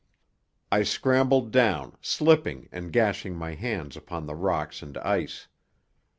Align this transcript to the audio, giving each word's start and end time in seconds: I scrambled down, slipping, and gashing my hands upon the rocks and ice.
I 0.71 0.81
scrambled 0.81 1.51
down, 1.51 1.95
slipping, 2.01 2.69
and 2.71 2.91
gashing 2.91 3.35
my 3.35 3.53
hands 3.53 3.95
upon 3.95 4.25
the 4.25 4.33
rocks 4.33 4.81
and 4.81 4.97
ice. 4.97 5.47